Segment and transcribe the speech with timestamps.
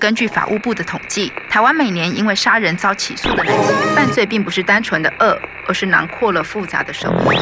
[0.00, 5.38] 根据法务部的统计，台湾每年因为杀人遭起诉的男性，犯罪并不是单纯的恶，
[5.68, 7.34] 而是囊括了复杂的生活。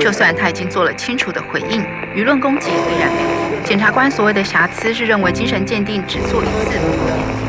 [0.00, 1.80] 就算他已经做了清楚的回应，
[2.12, 3.62] 舆论攻击依然没有。
[3.64, 6.80] 检察官所谓的瑕疵，是认为精神鉴定只做一次，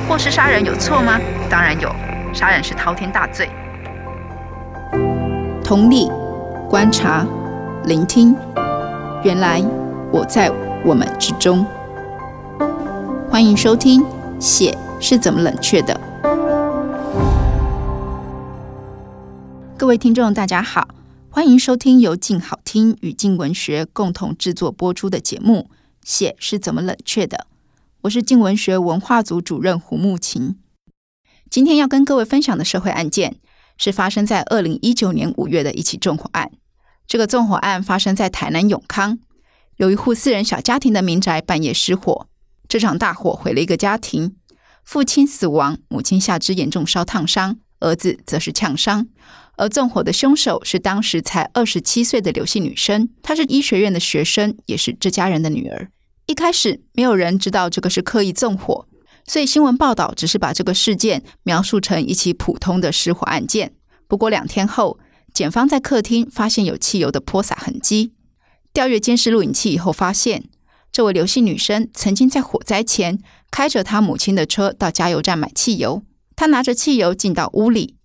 [0.07, 1.19] 或是杀人有错吗？
[1.49, 1.91] 当然有，
[2.31, 3.49] 杀人是滔天大罪。
[5.63, 6.07] 同理，
[6.69, 7.25] 观察，
[7.85, 8.37] 聆听，
[9.23, 9.59] 原来
[10.11, 10.51] 我在
[10.83, 11.65] 我们之中。
[13.27, 14.01] 欢迎收听
[14.39, 15.93] 《血是怎么冷却的》。
[19.77, 20.87] 各位听众，大家好，
[21.29, 25.69] 欢迎收听由静好听与静文学共同制作播出的节目
[26.03, 27.37] 《血是怎么冷却的》。
[28.01, 30.57] 我是静文学文化组主任胡木琴。
[31.49, 33.37] 今天要跟各位分享的社会案件，
[33.77, 36.51] 是发生在二零一九年五月的一起纵火案。
[37.07, 39.19] 这个纵火案发生在台南永康，
[39.77, 42.27] 有一户四人小家庭的民宅半夜失火。
[42.67, 44.35] 这场大火毁了一个家庭，
[44.83, 49.07] 父亲死亡，母亲下肢严重烧烫伤，儿子则是呛伤。
[49.57, 55.89] 而纵火的凶手是当时才二十七岁的刘姓女生，她是医学院的学生，也是这家人的女儿。
[56.25, 58.87] 一开始没有人知道这个是刻意纵火，
[59.25, 63.73] 所以新闻报道只是把这个事件描述成一起普通的失火案件。
[64.07, 64.99] 不过两天后，
[65.33, 68.11] 检方在客厅发现有汽油的泼洒痕迹，
[68.73, 70.49] 调阅监视录影器以后发现。
[70.95, 73.19] 这位刘姓女生曾经在火灾前
[73.51, 76.03] 开着她母亲的车到加油站买汽油。
[76.37, 77.97] 她拿着汽油进到屋里，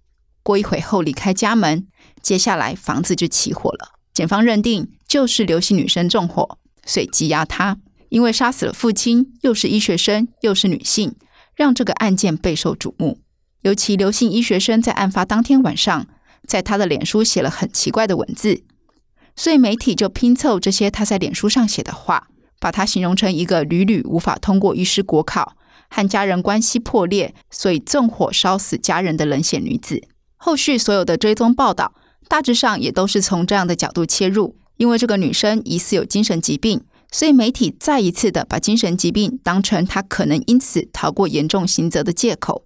[0.43, 1.87] 过一会后离开家门。
[2.21, 3.93] 接下来房子就起火了。
[4.13, 7.79] 检方认定就是刘姓女生纵火，所以羁押她。
[8.09, 11.15] 因为杀死了父亲，又是医学生，又是女性，
[11.55, 13.21] 让这个案件备受瞩目。
[13.63, 16.09] 尤其刘姓医学生在案发当天晚上，
[16.45, 18.65] 在他的脸书写了很奇怪的文字，
[19.37, 22.27] 所以媒体就拼凑这些他在脸书上写的话。
[22.61, 25.57] 把她形容成一个屡屡无法通过医师国考，
[25.89, 30.01] 和家人关系破裂，所以纵火烧死家人的冷血女子。
[30.37, 31.95] 后续所有的追踪报道，
[32.29, 34.57] 大致上也都是从这样的角度切入。
[34.77, 42.65] 因为这个女生疑似有精神疾病，所以媒体再一次的把精神疾病当成她可能因此逃过严重刑责的借口。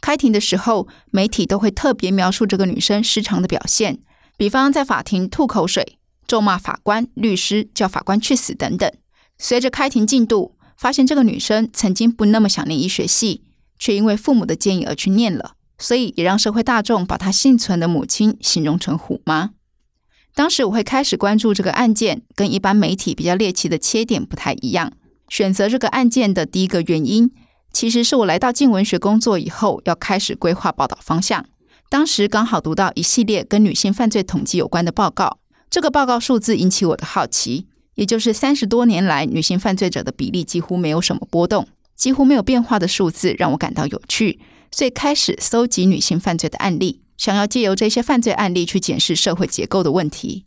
[0.00, 3.98] 开庭的时候，媒体都会特别描述这个女生失常的表现，
[4.36, 5.98] 比方在法庭吐口水、
[6.28, 8.88] 咒骂法官、律师、叫法官去死等等。
[9.38, 13.42] 随着开庭进度，发现这个女生曾经不那么想念医学系，
[13.78, 19.50] 却因为父母的建议而去念了，所以也让社会大众把她幸存的母亲形容成“虎妈”。
[20.34, 24.92] 当时我会开始关注这个案件，跟一般媒体比较猎奇的切点不太一样。
[25.28, 27.30] 选择这个案件的第一个原因，
[27.72, 31.44] 其实是我来到静文学工作以后，要开始规划报道方向。
[31.88, 35.38] 当时刚好读到一系列跟女性犯罪统计有关的报告，
[35.68, 37.66] 这个报告数字引起我的好奇。
[37.98, 41.66] 也就是三十多年来，女性犯罪者的比例几乎没有什么波动，
[41.96, 44.38] 几乎没有变化的数字让我感到有趣，
[44.70, 50.44] 所以开始搜集女性犯罪的案例，想要借由这些犯罪案例去检视社会结构的问题。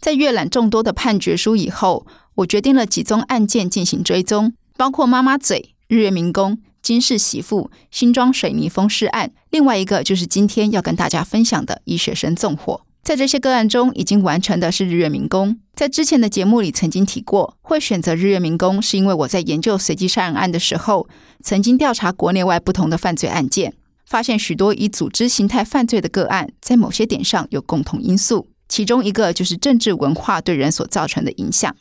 [0.00, 12.85] 在阅览众多的判决书以后，我决定了几宗案件进行追踪，包括妈妈嘴、日月民工、金氏媳妇、新庄水泥封尸案，另外一个就是今天要跟大家分享的医学生纵火。
[13.06, 15.60] 在这些个案中，已经完成的是日月民工。
[15.76, 21.08] 在之前的节目里曾经提过，会选择日月民工，是因为我在研究随机杀人案的时候，
[21.40, 23.74] 曾经调查国内外不同的犯罪案件，
[24.04, 28.48] 发现许多以组织形态犯罪的个案，在某些点上有共同因素。
[28.68, 31.76] 其中一个就是政治文化对人所造成的影响，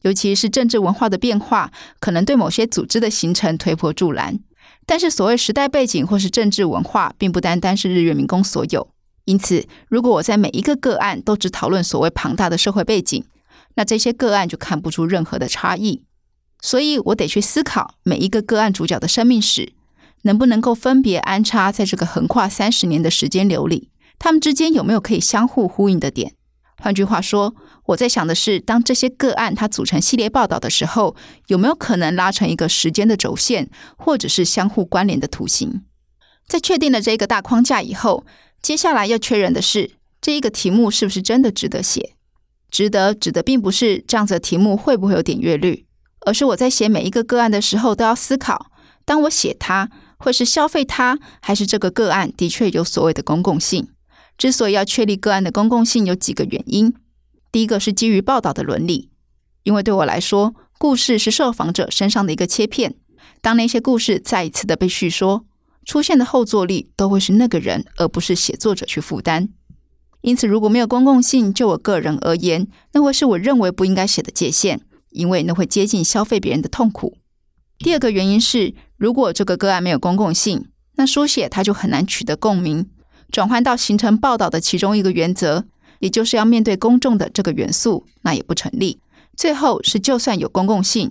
[0.00, 4.40] 尤其是政治文化的变化，可能对某些组织的形成推波助澜。
[4.86, 8.88] 但是，所谓时代背景或是政治文化，并不单单是日月民工所有。
[9.30, 13.24] 因此，如果我在每一个个案都只讨论所谓庞大的社会背景，
[13.76, 16.02] 那这些个案就看不出任何的差异。
[16.60, 19.72] 所以我得去思考每一个个案主角的生命史，
[20.22, 26.34] 能不能够分别安插在这个横跨三十年的时间流里，他们之间有没有可以相互呼应的点？
[26.82, 27.54] 换句话说，
[27.84, 31.14] 我在想的是，当这些个案它组成系列报道的时候，
[31.46, 35.84] 有没有可能拉成一个时间的轴线，或者是相互关联的图形？
[36.48, 38.26] 在确定了这个大框架以后。
[38.62, 42.14] 接下来要确认的是，这一个题目是不是真的值得写？
[42.70, 45.86] 值得指的并不是这样子的题目会不会有点阅率，
[46.20, 48.70] 而是我在写每一个个案的时候都要思考：
[49.04, 53.88] 当我写它，会是消费它，还是这个个案的确有所谓的公共性？
[54.38, 56.94] 之所以要确立个案的公共性，有几个原因。
[57.50, 59.10] 第一个是基于报道的伦理，
[59.64, 62.94] 因为对我来说，故事是受访者身上的一个切片，
[63.40, 65.44] 当那些故事再一次的被叙说。
[65.90, 69.48] 出现的后坐力都会是那个人，而不是写作者去负担。
[70.20, 77.16] 因此，如果没有公共性，就我个人而言，那会是我认为不应该写的界限，因为那会接近消费别人的痛苦。
[77.80, 82.88] 第二个原因是，如果这个个案没有公共性，那书写它就很难取得共鸣。
[83.32, 85.64] 转换到形成报道的其中一个原则，
[85.98, 89.00] 也就是要面对公众的这个元素，那也不成立。
[89.36, 91.10] 最后是，就算有公共性，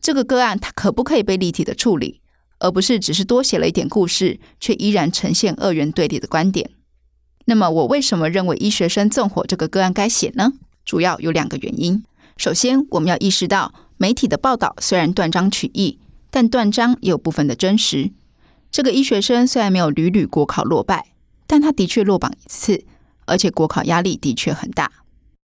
[0.00, 2.22] 这个个案它可不可以被立体的处理，
[2.64, 6.70] 而不是只是多写了一点故事，却依然呈现二元对立的观点？
[7.44, 10.54] 那么，我为什么认为医学生纵火这个个案该写呢？
[10.82, 12.02] 主要有两个原因。
[12.38, 15.98] 首先，我们要意识到，媒体的报道虽然断章取义，
[16.30, 18.12] 但断章也有部分的真实。
[18.70, 21.08] 这个医学生虽然没有屡屡国考落败，
[21.46, 22.86] 但他的确落榜一次，
[23.26, 24.90] 而且国考压力的确很大。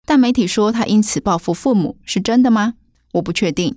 [0.07, 2.77] 但媒体说他因此报复父母，是真的吗？
[3.13, 3.77] 我不确定。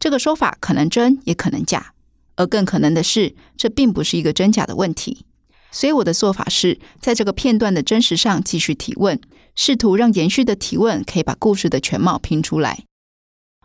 [0.00, 1.92] 这个说法可能真，也可能假。
[2.36, 5.24] 而更可能的是，这并不是一个真假的问题。
[5.70, 9.20] 所以我的做法是在这个片段的真实上继续提问。
[9.54, 12.84] 试图让延续的提问可以把故事的全貌拼出来，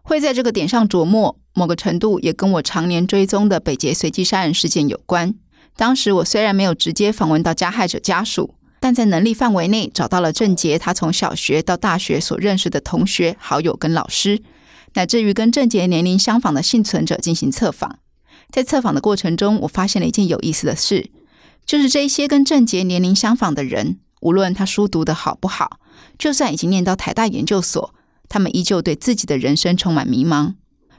[0.03, 5.33] 会在这个点上琢磨，某个程度也跟我常年追踪的北捷随机杀人事件有关。
[5.77, 14.41] 当时我虽然没有直接访问到加害者家属，但在能力范围内找到了郑杰他从小学到大学所认识的同学、好友跟老师，
[14.95, 17.99] 乃至于跟郑杰年龄相仿的幸存者进行测访。
[18.51, 21.11] 在测访的过程中，我发现了一件有意思的事，
[21.65, 23.99] 就是这一些跟郑杰年龄相仿的人。
[24.21, 25.79] 无论他书读得好不好，
[26.17, 27.93] 就算已经念到台大研究所，
[28.27, 30.55] 他们依旧对自己的人生充满迷茫。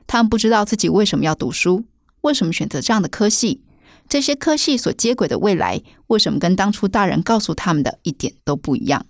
[0.06, 1.84] 他们不知道自己为什么要读书，
[2.20, 3.62] 为什么选择这样的科系，
[4.08, 9.04] 这些科系所接轨的未来，为什么跟当初大人告诉他们的一点都不一样？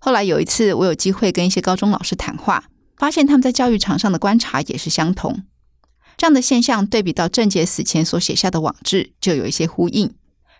[0.00, 2.64] 后来有一次，我有机会跟一些高中老师谈话，
[2.96, 5.42] 发现他们在教育场上的观察也是相同。
[6.16, 10.14] 这样的现象对比到郑杰死前所写下的网志，就有一些呼应。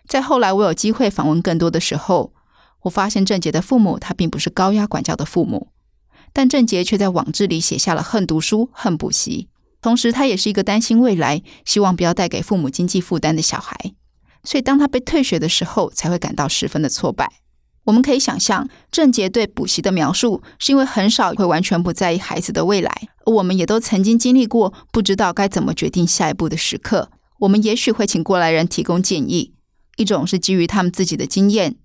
[0.07, 2.33] 在后来我有机会访问更多的时候。
[2.81, 5.71] 我发现郑杰的父母，他并不是高压管教的父母，
[6.31, 9.49] 但郑杰却在网志里写下了恨读书、恨补习，
[9.81, 13.75] 同时他也是一个担心未来、希望不要带给父母经济负担的小孩。
[14.43, 17.29] 所以当他被退学的时候，才会感到十分的挫败。
[17.87, 22.91] 我们可以想象，郑杰对补习的描述，是因为很少会完全不在意孩子的未来。
[23.25, 27.09] 而我们也都曾经经历过不知道该怎么决定下一步的时刻。
[27.39, 29.53] 我们也许会请过来人提供建议，
[29.95, 31.77] 一种是基于他们自己的经验。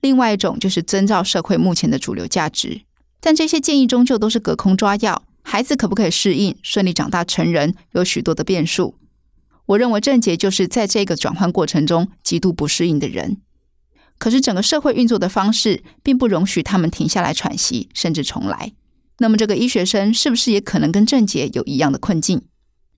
[0.00, 2.80] 另外一种就是遵照社会目前的主流价值，
[3.20, 5.22] 但这些建议终究都是隔空抓药。
[5.42, 8.96] 孩子可不可以适应、顺利长大成人，有许多的变数。
[9.66, 13.36] 我认为郑杰就是在这个转换过程中极度不适应的人。
[14.18, 18.72] 可是整个社会运作的方式并不容许他们停下来喘息，甚至重来。
[19.18, 22.42] 那么这个医学生是不是也可能跟郑杰有一样的困境？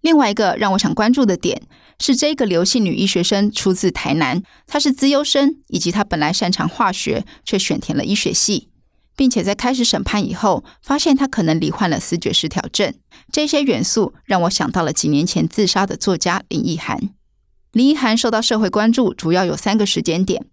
[0.01, 1.63] 另外一个让我想关注的点。
[1.99, 8.69] 是这个刘姓女医学生出自台南，她是资优生，以及她本来擅长化学，却选填了医学系，
[9.17, 12.93] 并且在开始审判以后，发现她可能罹患了思觉失调症。
[13.33, 17.01] 这些元素让我想到了几年前自杀的作家林奕涵。
[17.73, 20.45] 林奕涵受到社会关注，主要有三个时间点：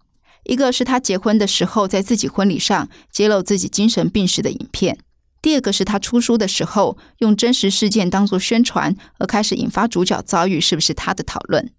[0.43, 4.97] 一个是他结婚的时候，在自己婚礼上揭露自己精神病史的影片。
[5.41, 11.71] 第二个是他出书的时候，用真实事件当作宣传，而开始引发主角遭遇是不是他的讨论。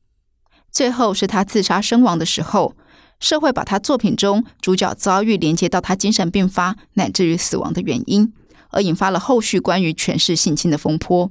[0.71, 2.75] 最后是他自杀身亡的时候，
[3.21, 8.33] 社会把他作品中主角遭遇连接到他精神病发乃至于死亡的原因，
[8.71, 11.31] 而引发了后续关于权势性侵的风波。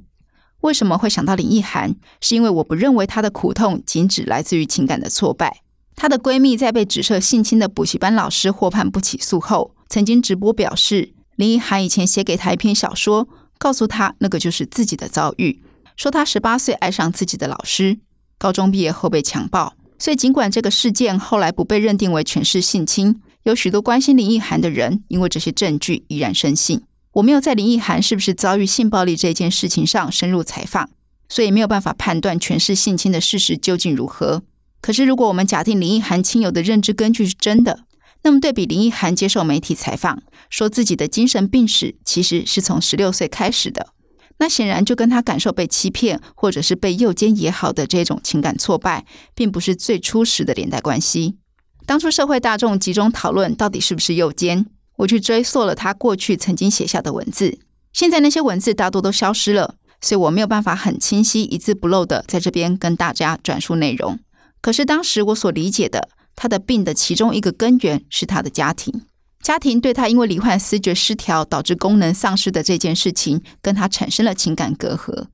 [0.61, 1.95] 为什么会想到林奕涵？
[2.21, 5.62] 是因为我不认为她的苦痛仅只来自于情感的挫败。
[5.95, 11.13] 她的闺蜜在被指涉性侵的补习班老师获判不起诉后，曾经直播表示。
[11.35, 15.63] 林奕涵以前写给她一篇小说，告诉她那个就是自己的遭遇。
[15.97, 17.97] 说她十八岁爱上自己的老师，
[18.37, 19.73] 高中毕业后被强暴。
[19.97, 26.83] 所以尽管这个事件后来不被认定为全是性侵，有许多关心林奕涵的人因为这些证据依然深信。
[27.13, 30.89] 我没有在林奕涵是不是遭遇性暴力这件事情上深入采访，
[31.27, 34.43] 所以没有办法判断全是性侵的事实究竟如何。
[34.83, 37.85] 可是如果我们假定林奕涵亲友的认知根据是真的，
[38.23, 43.93] 那么，对比林奕涵接受媒体采访，说自己的精神病史其实是从十六岁开始的，
[44.39, 51.37] 那显然就跟他感受被欺骗或者是被诱奸也好的这种情感挫败，并不是最初始的连带关系。
[51.85, 54.65] 当初社会大众集中讨论到底是不是诱奸，
[54.97, 57.57] 我去追溯了他过去曾经写下的文字，
[57.93, 64.19] 现在那些文字大多都消失了，所以我没有办法很清晰、一字不漏的在这边跟大家转述内容。
[64.63, 66.09] 可是当时我所理解的。
[66.35, 69.03] 他的病的其中一个根源是他的家庭，
[69.39, 75.27] 家庭对他因为罹患思觉失调导致功能丧失的这件事情，跟他产生了情感隔阂。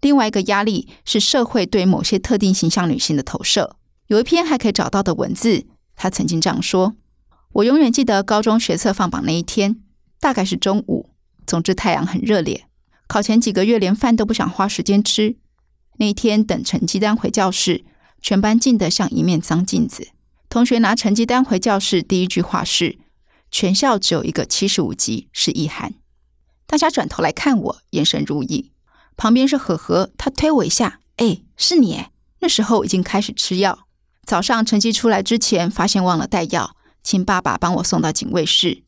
[0.00, 3.76] 另外一个压力是社会对某些特定形象女性的投射。
[4.06, 6.94] 有一篇还可以找到的文字，他曾经这样说
[7.52, 9.76] ：“我永远记得高中学测放榜那一天，
[10.18, 11.10] 大概是中午。
[11.46, 12.64] 总之太阳很热烈，
[13.06, 15.36] 考前几个月连饭都不想花时间吃。
[15.98, 17.84] 那一天等成绩单回教室，
[18.20, 20.08] 全班静得像一面脏镜子。
[20.48, 22.98] 同学拿成绩单回教室，第一句话是
[23.50, 25.94] ：“全校只有一个七十五级，是易涵。”
[26.66, 28.72] 大家转头来看我，眼神如意。
[29.16, 32.06] 旁边是何何，他推我一下：“哎，是你！”
[32.40, 33.86] 那时候已经开始吃药。
[34.24, 38.82] 早上成绩出来之前，发现忘了带药，请爸爸帮我送到警卫室。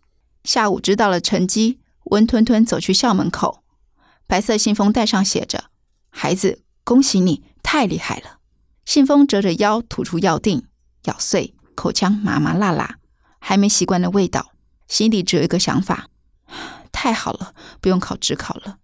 [0.45, 3.63] 下午知道了成绩，温吞吞走去校门口，
[4.27, 5.65] 白色信封袋上写着
[6.11, 8.40] ：“孩子。”恭喜你，太厉害了！
[8.91, 10.65] 信封折着腰，吐出药锭，
[11.05, 12.97] 咬碎，口腔麻麻辣辣，
[13.39, 14.51] 还没习惯的味道。
[14.89, 16.09] 心里只有一个想法：
[16.91, 18.79] 太好了，不用考职考了。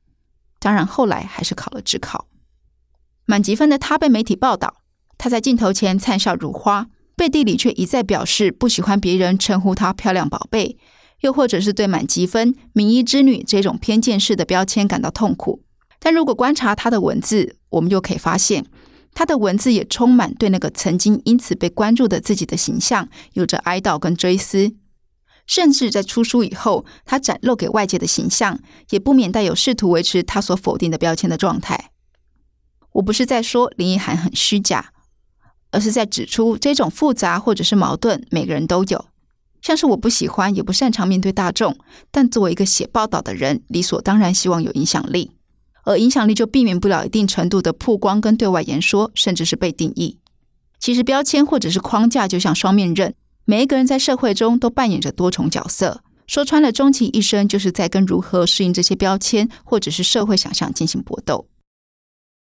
[0.60, 2.28] 当然，后来还是考了职考。
[3.24, 4.74] 满级分的他被媒体报道，
[5.18, 6.86] 他在镜头前灿笑如花，
[7.16, 10.78] 背地里却一再表示不喜欢别人称呼他漂亮宝贝，
[11.22, 15.64] 又或者是对满级分、名医之女这种偏见式的标签感到痛苦。
[15.98, 18.64] 但如果观察他的文字，我们就可以发现，
[19.16, 24.74] 他的文字也充满对那个曾经因此被关注的自己的形象有着哀悼跟追思。
[25.46, 31.92] 甚至在出书以后，他展露给外界的形象，也不免带有试图维持他所否定的标签的状态。
[32.92, 34.92] 我不是在说林奕涵很虚假，
[35.70, 39.06] 而是在指出这种复杂或者是矛盾，每个人都有。
[39.62, 41.78] 像是我不喜欢也不擅长面对大众，
[42.10, 45.35] 但作为一个写报道的人，理所当然希望有影响力。
[45.86, 50.18] 而影响力就避免不了一定程度的曝光跟对外言说，甚至是被定义。
[50.78, 53.14] 其实标签或者是框架就像双面刃，
[53.44, 56.02] 每一个人在社会中都扮演着多重角色。
[56.26, 61.48] 说穿了，终其一生就是在跟如何适应这些标签或者是社会想象进行搏斗。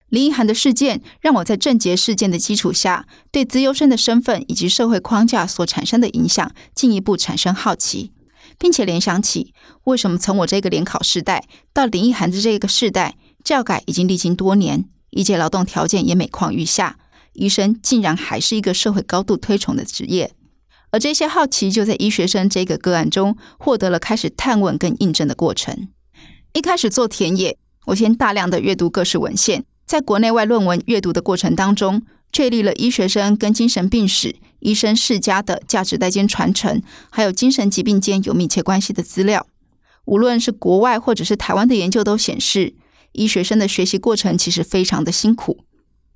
[0.08, 8.13] 林奕涵的事件让我在症结事件的基础下，对资优生的身份以及社会框架所产生的影响进一步产生好奇。
[8.58, 16.98] 并且联想起，为什么从我这个联考世代到林奕涵的这个世代，教改已经历经多年，一届劳动条件也每况愈下，
[17.34, 20.34] 医生竟然还是一个社会高度推崇的职业。
[20.90, 25.90] 而这些好奇就在医学生这个个案中获得了开始探问跟印证的过程。
[26.54, 34.38] 一开始做田野，我先大量的阅读各式文献，在国内外论文阅读的过程当中，确立了医学生跟精神病史。
[34.62, 39.46] 医生世家的价值代间传承，还有精神疾病间有密切关系的资料，
[40.06, 42.74] 无论是国外或者是台湾的研究都显示，
[43.15, 45.65] 医学生的学习过程其实非常的辛苦。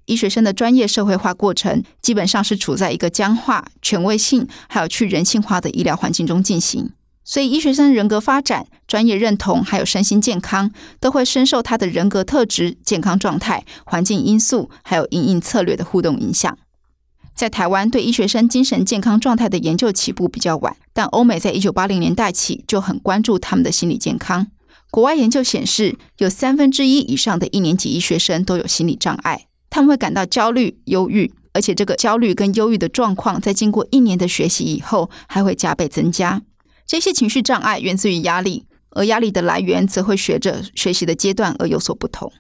[0.06, 6.90] 医学生的专业社会化过程，基本上是处在一个僵化、权威性还有去人性化的医疗环境中进行，
[7.24, 16.58] 所以医学生人格发展、专业认同还有身心健康，都会深受他的人格特质、健康状态、环境因素还有应应策略的互动影响。
[17.36, 24.48] 在台湾，对医学生精神健康状态的研究起步比较晚，但欧美在一九八零年代起就很关注他们的心理健康。
[24.92, 36.42] 国外研究显示，有三分之一以上的一年级医学生都有心理障碍，他们会感到焦虑、忧郁，而且这个焦虑跟忧郁的状况在经过一年的学习以后还会加倍增加。
[36.88, 42.32] 这些情绪障碍源自于压力，而压力的来源则会随着学习的阶段而有所不同。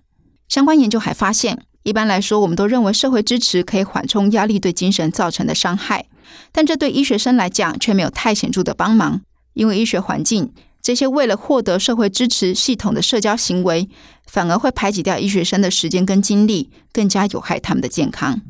[0.48, 1.65] 相关研究还发现。
[1.84, 6.06] 一般来说，我们都认为社会支持可以缓冲压力对精神造成的伤害，
[6.51, 9.22] 但这对医学生来讲却没有太显著的帮忙。
[9.53, 10.51] 因为医学环境
[10.89, 13.88] 这些为了获得社会支持系统的社交行为，
[14.25, 18.41] 反而会排挤掉医学生的时间跟精力，更加有害他们的健康。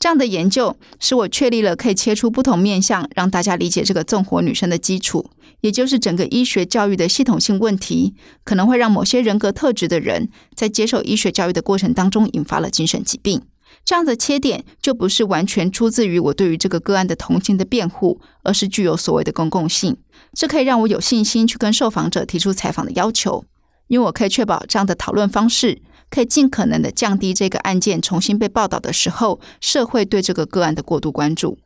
[0.00, 5.30] 这样的研究使我确立了可以切出不同面向，让大家理解这个纵火女生的基础。
[5.60, 13.42] 也就是整个医学教育的系统性问题，可能会让某些人格特质的人在接受医学教育的过程当中引发了精神疾病。
[13.84, 19.98] 这样的切点就不是完全出自于我对于这个个案的同情的辩护，而是具有所谓的公共性。
[20.36, 23.44] 这可以让我有信心去跟受访者提出采访的要求，
[23.88, 31.58] 因为我可以确保这样的讨论方式可以尽可能的降低这个案件重新被报道的时候，社会对这个个案的过度关注。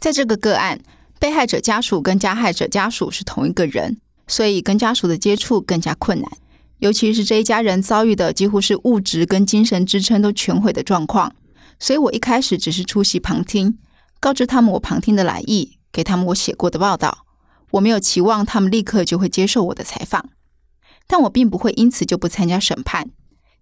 [0.00, 0.80] 在这个个案。
[1.18, 6.30] 被害者家属跟加害者家属是同一个人，所以跟家属的接触更加困难。
[6.80, 11.34] 尤其是这一家人遭遇的几乎是物质跟精神支撑都全毁的状况，
[11.80, 13.78] 所以我一开始只是出席旁听，
[14.20, 17.25] 告知他们我旁听的来意，给他们我写过的报道。
[17.76, 20.30] 我没有期望他们立刻就会接受我的采访，
[21.06, 23.10] 但我并不会因此就不参加审判，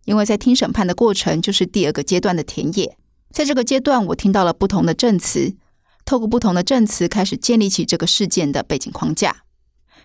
[0.04, 2.96] 因为在听审判的过程就是第二个阶段的田野。
[3.30, 5.56] 在这个阶段，我听到了不同的证词。
[6.04, 9.44] 透过不同的证词，开始建立起这个事件的背景框架。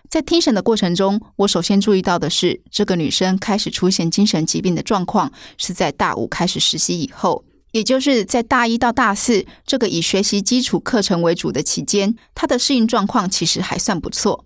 [0.08, 14.44] 在听审的过程中，我首先注意到的是，这个女生开始出现精神疾病的状况，是在大五开始实习以后，也就是在大一到大四这个以学习基础课程为主的期间，他的适应状况其实还算不错。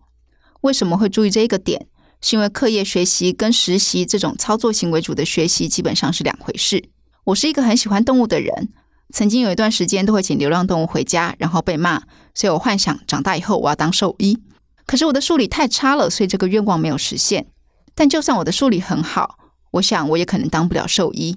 [0.63, 1.87] 为什么会注意这一个点？
[2.21, 6.83] 是因为课业学习跟实习这种操作型为主的学习基本上是两回事。
[7.25, 8.71] 我是一个很喜欢动物的人，
[9.13, 12.03] 曾经有一段时间都会请流浪动物回家，然后被骂，
[12.35, 14.39] 所以我幻想长大以后我要当兽医。
[14.87, 17.47] 可是我的数理太差了，所以这个愿望没有实现。
[17.95, 19.39] 但就算我的数理很好，
[19.73, 21.37] 我想我也可能当不了兽医，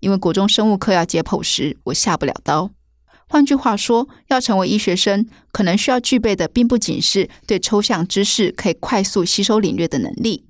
[0.00, 2.70] 因为国中生物课要解剖时，我下不了刀。
[3.28, 10.44] 换句话说，要成为医学生，可能需要具备的，并不仅是对抽象知识可以快速吸收领略的能力。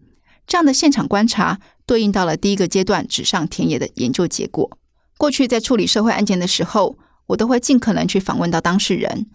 [0.47, 4.78] 这样的现场观察，对应到了第一个阶段纸上田野的研究结果。
[5.19, 9.26] 过去在处理社会案件的时候，我都会尽可能去访问到当事人，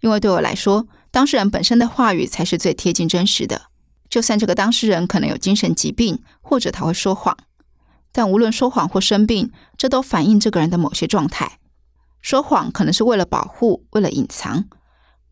[0.00, 3.62] 因为对我来说，当事人本身的话语才是最贴近真实的。
[4.08, 7.36] 就算这个当事人可能有精神疾病，或者他会说谎，
[8.18, 11.60] 但无论说谎或生病，这都反映这个人的某些状态。
[12.20, 14.64] 说谎可能是为了保护，为了隐藏。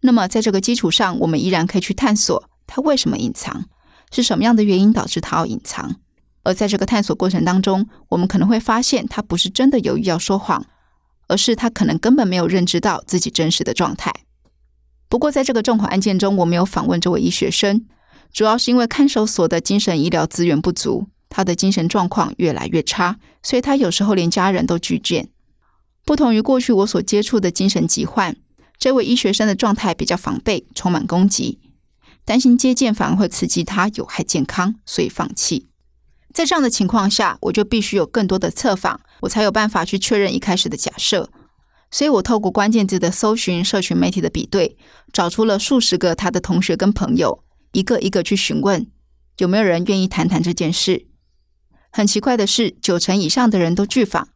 [0.02, 3.64] 那么，在这个基础上，我们依然可以去探索他为什么隐藏，
[4.12, 5.96] 是什么样的原因导致他要隐藏。
[6.44, 10.64] 而在这个探索过程当中，我们可能会发现，他不是真的有意要说谎，
[11.26, 14.14] 而是他可能根本没有认知到自己真实的状态。
[15.08, 17.84] 不过，在这个重款案件中，我没有访问这位医学生，
[18.32, 25.28] 主要是因为看守所的精神医疗资源不足，他的精神状况越来越差，所以他有时候连家人都拒见。
[26.04, 28.36] 不同于过去我所接触的精神疾患，
[28.78, 31.58] 这位医学生的状态比较防备，充满攻击，
[32.24, 35.66] 担心接见反而会刺激他有害健康，所以放弃。
[36.32, 41.30] 在这样的情况下，我就必须有更多的测访，我才有办法去确认一开始的假设。
[41.90, 44.76] 所以我透过关键字的搜寻、社群媒体的比对，
[45.12, 47.42] 找出了数十个他的同学跟朋友，
[47.72, 48.86] 一个一个去询问
[49.38, 51.06] 有没有人愿意谈谈这件事。
[51.96, 54.28] 很奇怪的是，九成以上的人都拒访。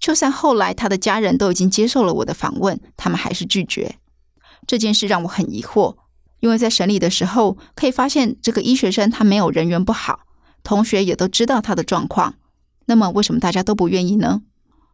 [0.00, 3.96] 就算后来他的家人都已经接受了我的访问，他们还是拒绝。
[4.66, 5.94] 这件事让我很疑惑，
[6.40, 10.20] 因为在审理的时候可以发现，这个医学生他没有人缘不好，
[10.62, 12.36] 同学也都知道他的状况。
[12.86, 14.40] 那么为什么大家都不愿意呢？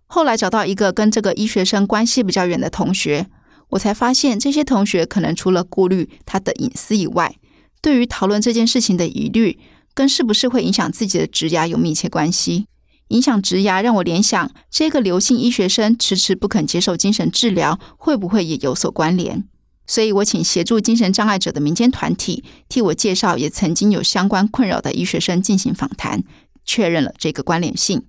[0.08, 3.28] 后来找到一个跟这个医学生关系比较远的同学，
[3.68, 7.36] 我才发现这些同学可能除了顾虑他的隐私以外，
[7.80, 9.60] 对于讨论这件事情的疑虑，
[9.94, 12.66] 跟是不是会影响自己的职涯有密切关系。
[13.08, 19.44] 影响职涯，让我联想，这个刘姓医学生迟迟不肯接受精神治疗，会不会也有所关联？
[19.86, 26.22] 所以我请协助精神障碍者的民间团体替我介绍，也曾经有相关困扰的医学生进行访谈，
[26.64, 28.02] 确认了这个关联性，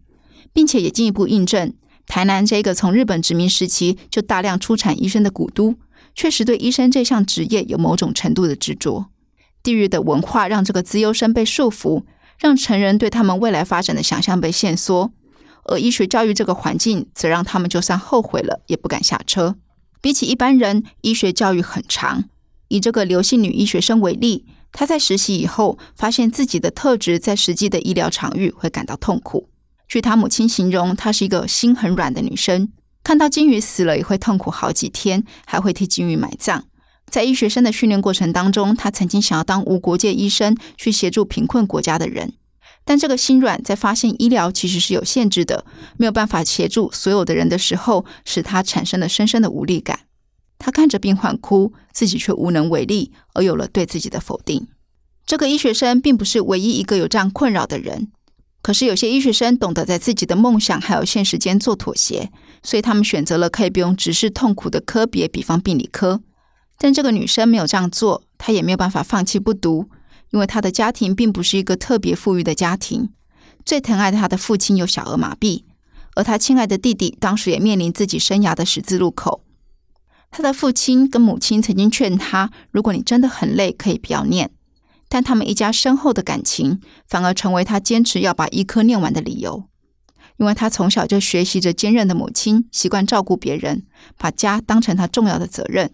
[0.53, 1.73] 并且也进一步印证，
[2.07, 5.75] 台南这个从日本殖民时期就大量出产医生的古都，
[6.15, 9.07] 确实对医生这项职业有某种程度的执着。
[9.63, 12.03] 地域的文化让这个资优生被束缚。
[12.39, 15.13] 让成人对他们未来发展的想象被限缩，
[15.65, 19.55] 而医学教育这个环境则让他们就算后悔了也不敢下车。
[20.01, 22.25] 比起一般人，医学教育很长。
[22.67, 29.47] 以这个刘姓女医学生为例，她在实习以后发现自己的特质在实际的医疗场域会感到痛苦。
[29.87, 32.67] 据她母亲形容，她是一个心很软的女生，
[33.03, 36.65] 看到金鱼死了也会痛苦好几天，还会替金鱼埋葬。
[37.09, 42.33] 在医学生的训练过程当中，他曾经想要当无国界医生，去协助贫困国家的人。
[42.85, 45.65] 但这个心软在发现医疗其实是有限制的，
[45.97, 50.01] 没有办法协助所有的人的时候，使他产生了深深的无力感。
[50.57, 54.67] 他看着病患哭，自己却无能为力，而有了对自己的否定。
[55.25, 58.11] 这个医学生并不是唯一一个有这样困扰的人，
[58.61, 62.31] 可是有些医学生懂得在自己的梦想还有现实间做妥协，
[62.63, 66.21] 所以他们选择了可以不用直视痛苦的科别，比方病理科。
[66.83, 69.89] 但这个女生没有这样做，她也没有办法放弃不读，
[70.31, 73.09] 因为她的家庭并不是一个特别富裕的家庭。
[73.63, 75.63] 最疼爱她的父亲有小儿麻痹，
[76.15, 79.45] 而她亲爱的弟弟当时也面临自己生涯的十字路口。
[80.29, 84.51] 他的父亲跟母亲曾经劝他：“如果你真的很累，可以不要念。”
[85.07, 89.63] 但他们一家深厚的感情，反而成为他坚持要把医科念完的理由。
[90.35, 93.85] 因为他从小就学习着坚韧的母亲，习惯照顾别人，
[94.17, 95.93] 把家当成他重要的责任。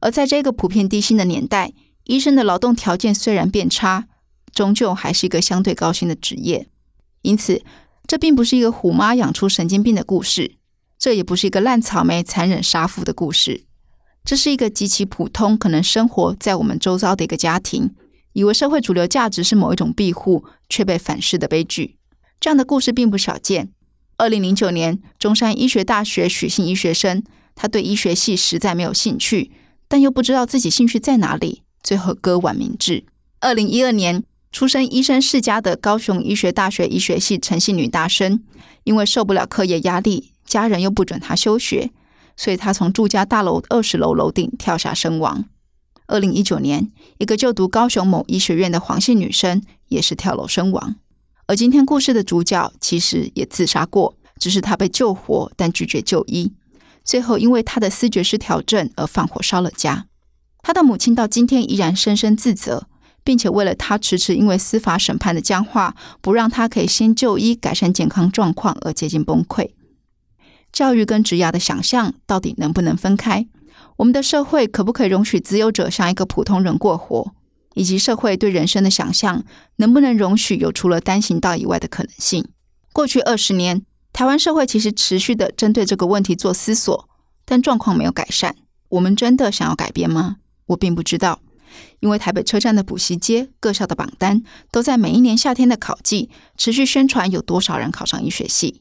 [0.00, 1.72] 而在这个普遍低薪的年代，
[2.04, 4.06] 医生的劳动条件虽然变差，
[4.52, 6.68] 终究还是一个相对高薪的职业。
[7.22, 7.62] 因此，
[8.06, 10.56] 这并不是一个虎妈养出神经病的故事，
[10.98, 13.64] 这也不是一个烂草莓残忍杀父的故事。
[14.24, 17.94] 这是一个极其普通，可能生活在我们周遭的一个家庭，
[18.32, 21.96] 以为社会主流价值是某一种庇护，却被反噬的悲剧。
[22.38, 23.70] 这样的故事并不少见。
[24.18, 27.22] 二零零九年，中山医学大学许姓医学生，
[27.54, 29.52] 他对医学系实在没有兴趣。
[29.88, 33.04] 但又不知道自己兴趣在哪里，最后割腕明志。
[33.40, 38.42] 二零一二年，出身医生世家的高雄医学大学医学系陈姓女大生，
[38.84, 41.90] 因为受不了课业压力，家人又不准她休学，
[42.36, 45.44] 所以她从住家大楼二十楼楼顶跳下身亡。
[46.06, 50.96] 二零一九年，一个就读高雄某医学院的黄姓女生也是跳楼身亡。
[51.46, 56.52] 而今天故事的主角其实也自杀过，只是他被救活，但拒绝就医。
[57.06, 60.06] 最后，因为他的思觉失调症而放火烧了家。
[60.60, 62.88] 他的母亲到今天依然深深自责，
[63.22, 69.70] 并且为了他迟迟因为司法审判的僵化，不让他可以先就医改善健康状况而接近崩溃。
[70.72, 73.46] 教育跟职涯的想象到底能不能分开？
[73.98, 77.32] 我们的社会可不可以容许自由者像一个普通人过活？
[77.74, 79.44] 以及社会对人生的想象
[79.76, 82.48] 能不能容许有除了单行道以外的可能性？
[82.92, 83.82] 过去二十年，
[84.16, 87.06] 台湾社会其实持续的针对这个问题做思索，
[87.44, 88.56] 但状况没有改善。
[88.88, 90.36] 我们真的想要改变吗？
[90.68, 91.40] 我并不知道，
[92.00, 98.80] 因为台北车站的补习街、各校的榜单都在每一年夏天的考季持续宣传有多少人考上医学系。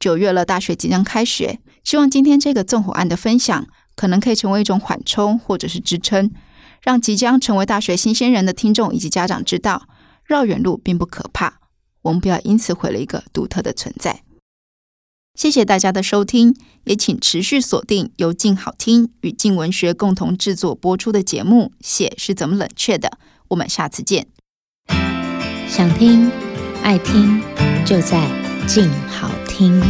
[0.00, 3.64] 九月了，大学即将开学，希望今天这个纵火案的分享，
[3.94, 6.28] 可能可以成为一种缓冲或者是支撑。
[6.80, 9.86] 让即将成为大学新鲜人的听众以及家长知道，
[10.24, 11.60] 绕远路并不可怕，
[12.02, 14.24] 我们不要因此毁了一个独特的存在。
[15.34, 23.08] 谢谢大家的收听，也请持续锁定由静好听与静文学共同制作播出的节目《血是怎么冷却的》，
[23.48, 24.26] 我们下次见。
[25.68, 26.30] 想听
[26.82, 27.42] 爱听，
[27.86, 28.28] 就在
[28.66, 29.82] 静好听。